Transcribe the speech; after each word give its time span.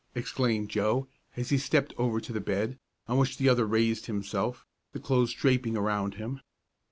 exclaimed 0.15 0.67
Joe, 0.67 1.07
as 1.37 1.51
he 1.51 1.59
stepped 1.59 1.93
over 1.95 2.19
to 2.19 2.33
the 2.33 2.41
bed, 2.41 2.79
on 3.07 3.19
which 3.19 3.37
the 3.37 3.47
other 3.47 3.67
raised 3.67 4.07
himself, 4.07 4.65
the 4.93 4.99
clothes 4.99 5.31
draping 5.35 5.77
around 5.77 6.15
him. 6.15 6.41